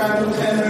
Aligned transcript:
soprano, 0.00 0.32
tenor, 0.32 0.69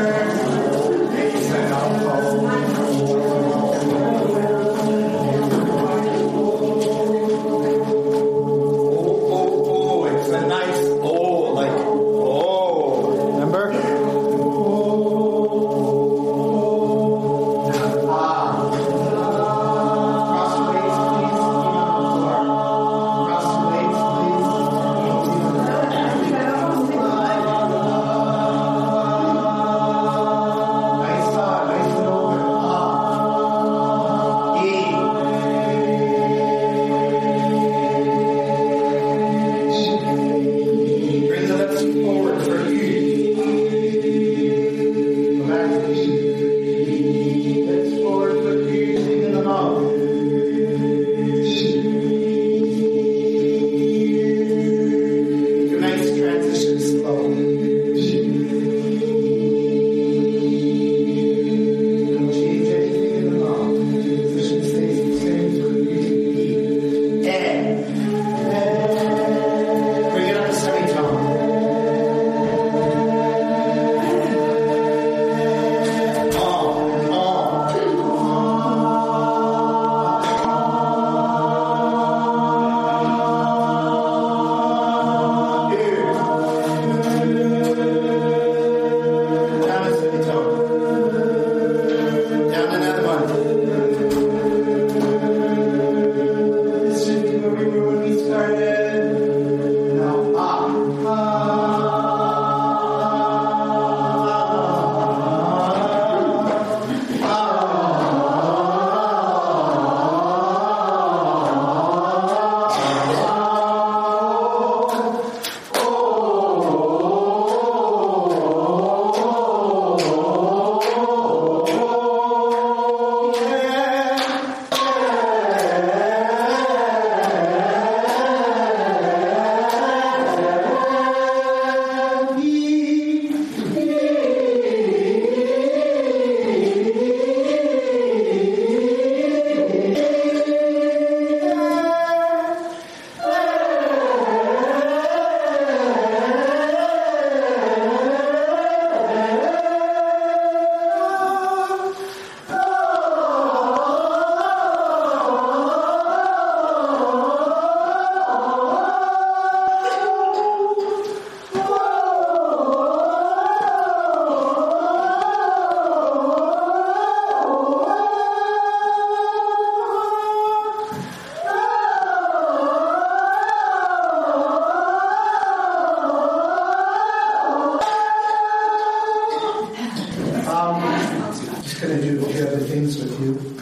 you. 183.20 183.56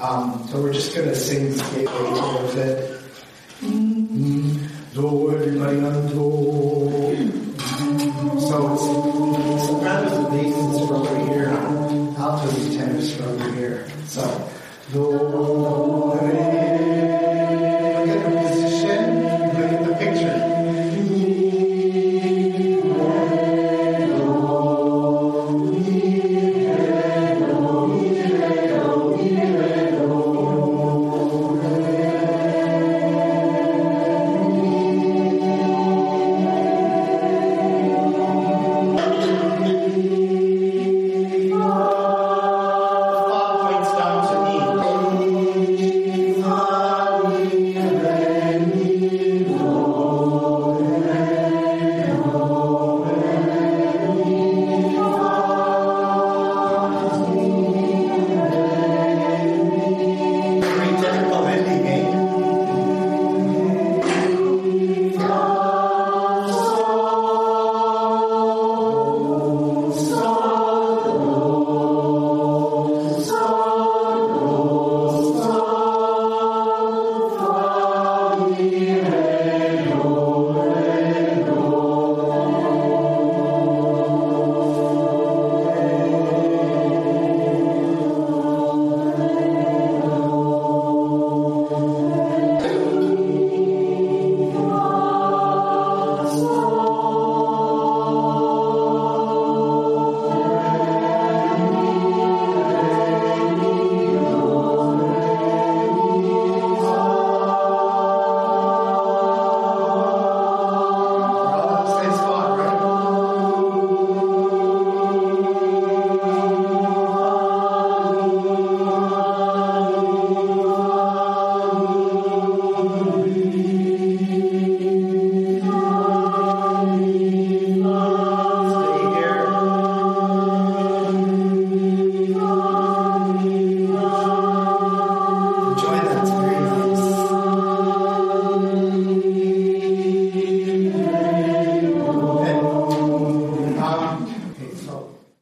Um, 0.00 0.46
so 0.50 0.60
we're 0.60 0.72
just 0.72 0.94
going 0.94 1.08
to 1.08 1.14
sing 1.14 1.44
this 1.44 1.62
gateway 1.72 1.94
a 1.94 2.10
little 2.10 2.54
bit. 2.54 3.00
Do 4.94 5.34
everybody 5.34 5.78
on 5.78 6.06
do. 6.08 6.14
So 8.40 8.72
it's 8.72 9.66
sopranos 9.66 10.12
and 10.12 10.28
basses 10.30 10.86
from 10.86 11.02
over 11.02 11.18
here. 11.26 11.48
Altos 12.18 12.66
and 12.66 12.76
tenors 12.76 13.16
from 13.16 13.26
over 13.26 13.52
here. 13.52 13.88
So 14.06 14.50
do. 14.92 15.23